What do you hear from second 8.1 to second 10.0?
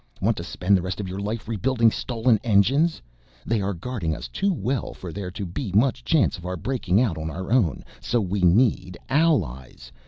we need allies.